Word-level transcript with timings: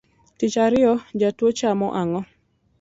Tich 0.37 0.57
ariyo 0.65 0.93
jotuo 1.19 1.49
chamo 1.59 1.87
ang’o? 1.99 2.21